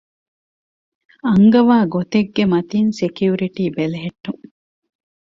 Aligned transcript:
އަންގަވާގޮތެއްގެމަތީން 1.27 2.91
ސެކިއުރިޓީ 2.99 3.63
ބެލެހެއްޓުން 3.75 4.43